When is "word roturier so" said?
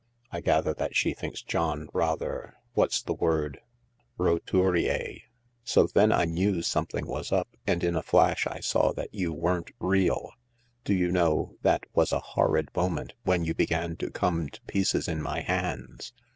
3.13-5.85